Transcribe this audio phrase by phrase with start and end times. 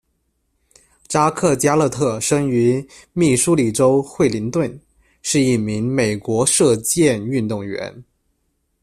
[1.07, 4.81] 扎克·加勒特生于密苏里州惠灵顿，
[5.21, 8.03] 是一名美国射箭运动员。